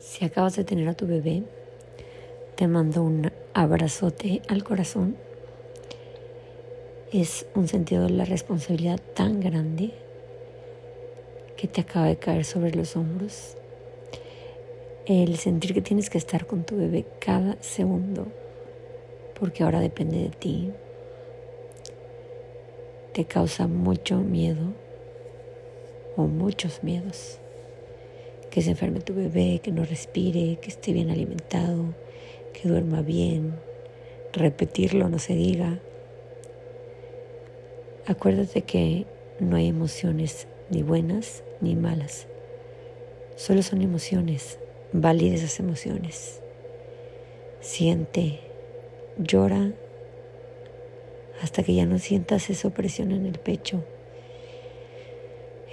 Si 0.00 0.24
acabas 0.24 0.56
de 0.56 0.64
tener 0.64 0.88
a 0.88 0.94
tu 0.94 1.06
bebé, 1.06 1.42
te 2.56 2.66
mando 2.66 3.02
un 3.02 3.30
abrazote 3.52 4.40
al 4.48 4.64
corazón. 4.64 5.14
Es 7.12 7.44
un 7.54 7.68
sentido 7.68 8.04
de 8.04 8.10
la 8.10 8.24
responsabilidad 8.24 8.98
tan 9.12 9.40
grande 9.40 9.90
que 11.58 11.68
te 11.68 11.82
acaba 11.82 12.06
de 12.06 12.16
caer 12.16 12.46
sobre 12.46 12.74
los 12.74 12.96
hombros. 12.96 13.58
El 15.04 15.36
sentir 15.36 15.74
que 15.74 15.82
tienes 15.82 16.08
que 16.08 16.16
estar 16.16 16.46
con 16.46 16.64
tu 16.64 16.78
bebé 16.78 17.04
cada 17.18 17.62
segundo, 17.62 18.26
porque 19.38 19.64
ahora 19.64 19.80
depende 19.80 20.16
de 20.16 20.30
ti, 20.30 20.72
te 23.12 23.26
causa 23.26 23.66
mucho 23.66 24.16
miedo 24.16 24.72
o 26.16 26.22
muchos 26.22 26.82
miedos. 26.82 27.38
Que 28.50 28.62
se 28.62 28.70
enferme 28.70 29.00
tu 29.00 29.14
bebé, 29.14 29.60
que 29.62 29.72
no 29.72 29.84
respire, 29.84 30.58
que 30.60 30.68
esté 30.68 30.92
bien 30.92 31.10
alimentado, 31.10 31.94
que 32.52 32.68
duerma 32.68 33.02
bien. 33.02 33.54
Repetirlo 34.32 35.08
no 35.08 35.18
se 35.18 35.34
diga. 35.34 35.80
Acuérdate 38.06 38.62
que 38.62 39.06
no 39.38 39.56
hay 39.56 39.68
emociones 39.68 40.48
ni 40.68 40.82
buenas 40.82 41.42
ni 41.60 41.76
malas. 41.76 42.26
Solo 43.36 43.62
son 43.62 43.82
emociones, 43.82 44.58
válidas 44.92 45.40
esas 45.40 45.60
emociones. 45.60 46.40
Siente, 47.60 48.40
llora 49.18 49.72
hasta 51.42 51.62
que 51.62 51.74
ya 51.74 51.86
no 51.86 51.98
sientas 51.98 52.50
esa 52.50 52.68
opresión 52.68 53.12
en 53.12 53.26
el 53.26 53.38
pecho, 53.38 53.82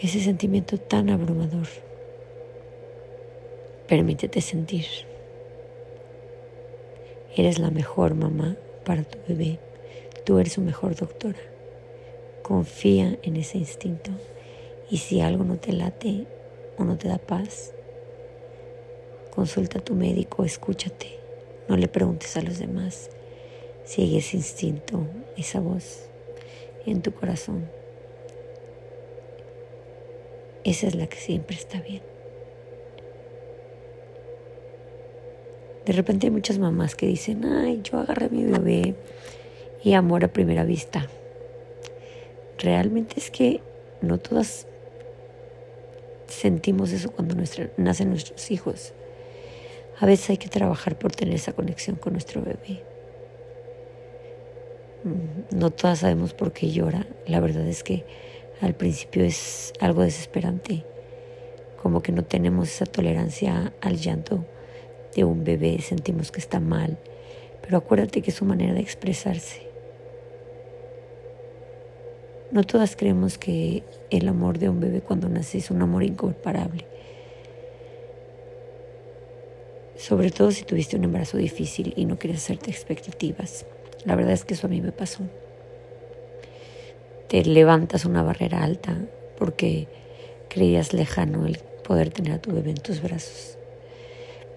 ese 0.02 0.20
sentimiento 0.20 0.78
tan 0.78 1.10
abrumador. 1.10 1.68
Permítete 3.88 4.42
sentir. 4.42 4.86
Eres 7.38 7.58
la 7.58 7.72
mejor 7.72 8.16
mamá 8.16 8.58
para 8.84 9.04
tu 9.04 9.18
bebé. 9.26 9.60
Tú 10.26 10.40
eres 10.40 10.54
su 10.54 10.62
mejor 10.62 10.98
doctora. 10.98 11.40
Confía 12.44 13.18
en 13.24 13.38
ese 13.38 13.58
instinto. 13.58 14.12
Y 14.92 14.98
si 14.98 15.22
algo 15.22 15.46
no 15.46 15.56
te 15.56 15.72
late 15.72 16.28
o 16.78 16.84
no 16.84 16.98
te 16.98 17.08
da 17.08 17.18
paz, 17.18 17.74
consulta 19.34 19.80
a 19.80 19.84
tu 19.84 19.96
médico, 19.96 20.44
escúchate. 20.44 21.20
No 21.70 21.78
le 21.78 21.88
preguntes 21.88 22.36
a 22.36 22.42
los 22.42 22.60
demás. 22.60 23.10
Sigue 23.86 24.18
ese 24.18 24.36
instinto, 24.36 25.06
esa 25.38 25.62
voz 25.62 26.10
en 26.86 27.02
tu 27.02 27.14
corazón. 27.14 27.70
Esa 30.66 30.88
es 30.88 30.96
la 30.96 31.08
que 31.08 31.16
siempre 31.16 31.56
está 31.56 31.80
bien. 31.80 32.17
De 35.88 35.94
repente 35.94 36.28
hay 36.28 36.32
muchas 36.32 36.60
mamás 36.60 36.96
que 36.96 37.08
dicen, 37.08 37.46
ay, 37.46 37.80
yo 37.82 37.98
agarré 37.98 38.26
a 38.26 38.30
mi 38.30 38.44
bebé 38.44 38.96
y 39.82 39.94
amor 39.94 40.26
a 40.26 40.34
primera 40.34 40.66
vista. 40.66 41.08
Realmente 42.58 43.14
es 43.16 43.32
que 43.32 43.62
no 44.02 44.18
todas 44.18 44.68
sentimos 46.28 46.92
eso 46.92 47.10
cuando 47.12 47.36
nacen 47.78 48.10
nuestros 48.10 48.52
hijos. 48.52 48.92
A 49.98 50.06
veces 50.06 50.32
hay 50.32 50.38
que 50.38 50.50
trabajar 50.50 51.00
por 51.00 51.14
tener 51.14 51.36
esa 51.36 51.54
conexión 51.54 51.96
con 51.96 52.12
nuestro 52.12 52.42
bebé. 52.42 52.84
Mm, 55.06 55.58
no 55.58 55.70
todas 55.70 56.00
sabemos 56.00 56.34
por 56.34 56.52
qué 56.52 56.70
llora. 56.70 57.08
La 57.28 57.40
verdad 57.40 57.66
es 57.66 57.84
que 57.84 58.04
al 58.60 58.76
principio 58.76 59.24
es 59.24 59.72
algo 59.80 60.02
desesperante, 60.02 60.84
como 61.82 62.02
que 62.02 62.12
no 62.12 62.26
tenemos 62.26 62.68
esa 62.68 62.86
tolerancia 62.86 63.72
al 63.80 63.96
llanto 63.96 64.44
de 65.18 65.26
un 65.26 65.44
bebé, 65.44 65.82
sentimos 65.82 66.32
que 66.32 66.40
está 66.40 66.60
mal, 66.60 66.98
pero 67.62 67.78
acuérdate 67.78 68.22
que 68.22 68.30
es 68.30 68.38
su 68.38 68.46
manera 68.46 68.74
de 68.74 68.80
expresarse. 68.80 69.68
No 72.52 72.64
todas 72.64 72.96
creemos 72.96 73.38
que 73.38 73.84
el 74.12 74.28
amor 74.28 74.60
de 74.60 74.70
un 74.70 74.80
bebé 74.80 75.02
cuando 75.02 75.28
nace 75.28 75.58
es 75.58 75.72
un 75.72 75.82
amor 75.82 76.04
incomparable. 76.04 76.86
Sobre 79.98 80.30
todo 80.30 80.52
si 80.52 80.64
tuviste 80.64 80.96
un 80.96 81.04
embarazo 81.04 81.38
difícil 81.38 81.94
y 81.98 82.06
no 82.06 82.20
quieres 82.20 82.44
hacerte 82.44 82.70
expectativas. 82.70 83.66
La 84.06 84.16
verdad 84.16 84.34
es 84.34 84.46
que 84.46 84.54
eso 84.54 84.68
a 84.68 84.70
mí 84.70 84.80
me 84.80 84.92
pasó. 84.92 85.24
Te 87.28 87.44
levantas 87.44 88.06
una 88.06 88.22
barrera 88.22 88.64
alta 88.64 88.98
porque 89.38 89.88
creías 90.48 90.94
lejano 90.94 91.48
el 91.48 91.58
poder 91.84 92.12
tener 92.12 92.34
a 92.34 92.42
tu 92.42 92.54
bebé 92.54 92.70
en 92.70 92.78
tus 92.78 93.02
brazos. 93.02 93.58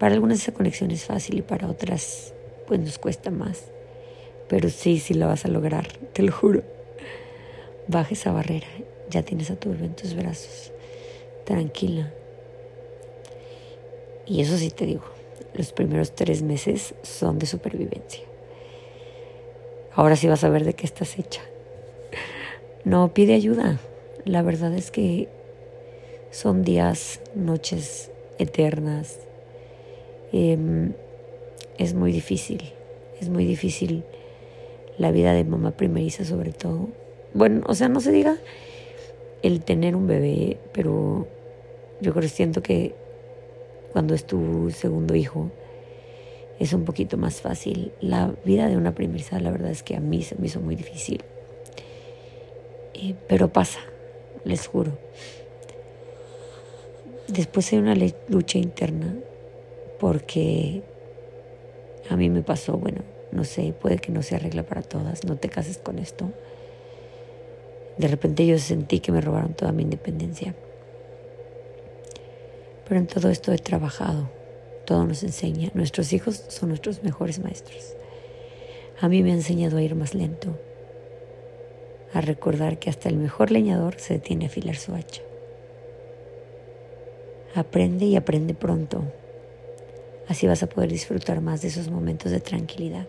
Para 0.01 0.15
algunas 0.15 0.39
esa 0.39 0.51
conexión 0.51 0.89
es 0.89 1.05
fácil 1.05 1.37
y 1.37 1.41
para 1.43 1.67
otras 1.67 2.33
pues 2.65 2.79
nos 2.79 2.97
cuesta 2.97 3.29
más. 3.29 3.65
Pero 4.49 4.71
sí, 4.71 4.97
sí 4.97 5.13
la 5.13 5.27
vas 5.27 5.45
a 5.45 5.47
lograr, 5.47 5.89
te 6.13 6.23
lo 6.23 6.31
juro. 6.31 6.63
Baja 7.87 8.09
esa 8.13 8.31
barrera, 8.31 8.65
ya 9.11 9.21
tienes 9.21 9.51
a 9.51 9.57
tu 9.57 9.69
bebé 9.69 9.85
en 9.85 9.95
tus 9.95 10.15
brazos. 10.15 10.71
Tranquila. 11.45 12.11
Y 14.25 14.41
eso 14.41 14.57
sí 14.57 14.71
te 14.71 14.87
digo, 14.87 15.03
los 15.53 15.71
primeros 15.71 16.15
tres 16.15 16.41
meses 16.41 16.95
son 17.03 17.37
de 17.37 17.45
supervivencia. 17.45 18.23
Ahora 19.93 20.15
sí 20.15 20.27
vas 20.27 20.43
a 20.43 20.49
ver 20.49 20.65
de 20.65 20.73
qué 20.73 20.87
estás 20.87 21.19
hecha. 21.19 21.43
No 22.85 23.13
pide 23.13 23.35
ayuda. 23.35 23.79
La 24.25 24.41
verdad 24.41 24.73
es 24.73 24.89
que 24.89 25.29
son 26.31 26.63
días, 26.63 27.19
noches 27.35 28.09
eternas. 28.39 29.19
Em, 30.33 30.93
es 31.77 31.93
muy 31.93 32.11
difícil, 32.11 32.61
es 33.19 33.29
muy 33.29 33.45
difícil 33.45 34.03
la 34.97 35.11
vida 35.11 35.33
de 35.33 35.43
mamá 35.43 35.71
primeriza 35.71 36.23
sobre 36.23 36.53
todo. 36.53 36.89
Bueno, 37.33 37.63
o 37.67 37.73
sea, 37.73 37.89
no 37.89 37.99
se 37.99 38.11
diga 38.11 38.37
el 39.41 39.61
tener 39.61 39.95
un 39.95 40.07
bebé, 40.07 40.57
pero 40.71 41.27
yo 41.99 42.13
creo 42.13 42.29
siento 42.29 42.61
que 42.61 42.93
cuando 43.91 44.13
es 44.13 44.25
tu 44.25 44.71
segundo 44.71 45.15
hijo, 45.15 45.51
es 46.59 46.73
un 46.73 46.85
poquito 46.85 47.17
más 47.17 47.41
fácil. 47.41 47.91
La 47.99 48.33
vida 48.45 48.67
de 48.69 48.77
una 48.77 48.93
primeriza, 48.93 49.39
la 49.39 49.51
verdad 49.51 49.71
es 49.71 49.83
que 49.83 49.95
a 49.95 49.99
mí 49.99 50.21
se 50.21 50.35
me 50.35 50.47
hizo 50.47 50.61
muy 50.61 50.75
difícil. 50.75 51.23
Eh, 52.93 53.15
pero 53.27 53.51
pasa, 53.51 53.79
les 54.45 54.67
juro. 54.67 54.97
Después 57.27 57.71
hay 57.73 57.79
una 57.79 57.95
lucha 58.29 58.59
interna 58.59 59.15
porque 60.01 60.81
a 62.09 62.17
mí 62.17 62.31
me 62.31 62.41
pasó, 62.41 62.75
bueno, 62.75 63.03
no 63.31 63.43
sé, 63.43 63.71
puede 63.79 63.99
que 63.99 64.11
no 64.11 64.23
se 64.23 64.35
arregla 64.35 64.63
para 64.63 64.81
todas, 64.81 65.25
no 65.25 65.37
te 65.37 65.47
cases 65.47 65.77
con 65.77 65.99
esto. 65.99 66.31
De 67.99 68.07
repente 68.07 68.47
yo 68.47 68.57
sentí 68.57 68.99
que 68.99 69.11
me 69.11 69.21
robaron 69.21 69.53
toda 69.53 69.71
mi 69.71 69.83
independencia. 69.83 70.55
Pero 72.87 72.99
en 72.99 73.05
todo 73.05 73.29
esto 73.29 73.53
he 73.53 73.59
trabajado, 73.59 74.27
todo 74.85 75.05
nos 75.05 75.21
enseña. 75.21 75.69
Nuestros 75.75 76.13
hijos 76.13 76.45
son 76.47 76.69
nuestros 76.69 77.03
mejores 77.03 77.37
maestros. 77.37 77.93
A 79.01 79.07
mí 79.07 79.21
me 79.21 79.29
ha 79.29 79.35
enseñado 79.35 79.77
a 79.77 79.83
ir 79.83 79.93
más 79.93 80.15
lento, 80.15 80.57
a 82.11 82.21
recordar 82.21 82.79
que 82.79 82.89
hasta 82.89 83.07
el 83.07 83.17
mejor 83.17 83.51
leñador 83.51 83.99
se 83.99 84.15
detiene 84.15 84.45
a 84.45 84.47
afilar 84.47 84.77
su 84.77 84.95
hacha. 84.95 85.21
Aprende 87.53 88.05
y 88.05 88.15
aprende 88.15 88.55
pronto. 88.55 89.03
Así 90.31 90.47
vas 90.47 90.63
a 90.63 90.67
poder 90.67 90.89
disfrutar 90.89 91.41
más 91.41 91.61
de 91.61 91.67
esos 91.67 91.89
momentos 91.89 92.31
de 92.31 92.39
tranquilidad. 92.39 93.05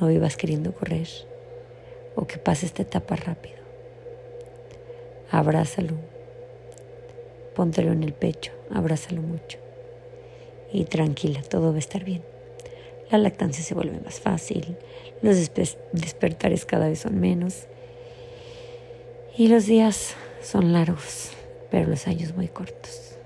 No 0.00 0.08
vivas 0.08 0.36
queriendo 0.36 0.74
correr 0.74 1.06
o 2.16 2.26
que 2.26 2.36
pase 2.36 2.66
esta 2.66 2.82
etapa 2.82 3.14
rápido. 3.14 3.58
Abrázalo. 5.30 5.94
Póntelo 7.54 7.92
en 7.92 8.02
el 8.02 8.12
pecho, 8.12 8.50
abrázalo 8.70 9.22
mucho 9.22 9.58
y 10.72 10.84
tranquila, 10.84 11.42
todo 11.42 11.70
va 11.70 11.76
a 11.76 11.78
estar 11.78 12.02
bien. 12.02 12.24
La 13.12 13.18
lactancia 13.18 13.62
se 13.62 13.74
vuelve 13.74 14.00
más 14.00 14.18
fácil, 14.18 14.76
los 15.22 15.36
despertares 15.92 16.64
cada 16.64 16.88
vez 16.88 16.98
son 16.98 17.20
menos 17.20 17.68
y 19.38 19.46
los 19.46 19.66
días 19.66 20.16
son 20.42 20.72
largos, 20.72 21.30
pero 21.70 21.88
los 21.88 22.08
años 22.08 22.34
muy 22.34 22.48
cortos. 22.48 23.19